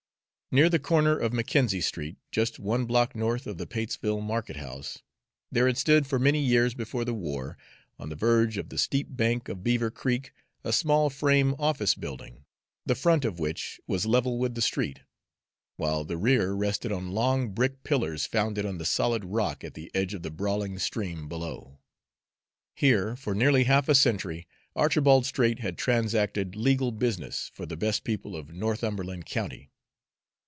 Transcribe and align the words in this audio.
Near 0.53 0.67
the 0.67 0.79
corner 0.79 1.17
of 1.17 1.31
Mackenzie 1.31 1.79
Street, 1.79 2.17
just 2.29 2.59
one 2.59 2.83
block 2.85 3.15
north 3.15 3.47
of 3.47 3.57
the 3.57 3.65
Patesville 3.65 4.19
market 4.19 4.57
house, 4.57 5.01
there 5.49 5.65
had 5.65 5.77
stood 5.77 6.05
for 6.05 6.19
many 6.19 6.41
years 6.41 6.73
before 6.73 7.05
the 7.05 7.13
war, 7.13 7.57
on 7.97 8.09
the 8.09 8.17
verge 8.17 8.57
of 8.57 8.67
the 8.67 8.77
steep 8.77 9.07
bank 9.11 9.47
of 9.47 9.63
Beaver 9.63 9.89
Creek, 9.89 10.33
a 10.65 10.73
small 10.73 11.09
frame 11.09 11.55
office 11.57 11.95
building, 11.95 12.43
the 12.85 12.95
front 12.95 13.23
of 13.23 13.39
which 13.39 13.79
was 13.87 14.05
level 14.05 14.37
with 14.39 14.53
the 14.55 14.61
street, 14.61 14.99
while 15.77 16.03
the 16.03 16.17
rear 16.17 16.51
rested 16.51 16.91
on 16.91 17.13
long 17.13 17.51
brick 17.53 17.81
pillars 17.85 18.25
founded 18.25 18.65
on 18.65 18.77
the 18.77 18.83
solid 18.83 19.23
rock 19.23 19.63
at 19.63 19.73
the 19.73 19.89
edge 19.93 20.13
of 20.13 20.21
the 20.21 20.29
brawling 20.31 20.77
stream 20.79 21.29
below. 21.29 21.79
Here, 22.75 23.15
for 23.15 23.33
nearly 23.33 23.63
half 23.63 23.87
a 23.87 23.95
century, 23.95 24.45
Archibald 24.75 25.25
Straight 25.25 25.59
had 25.59 25.77
transacted 25.77 26.57
legal 26.57 26.91
business 26.91 27.49
for 27.53 27.65
the 27.65 27.77
best 27.77 28.03
people 28.03 28.35
of 28.35 28.51
Northumberland 28.51 29.25
County. 29.25 29.69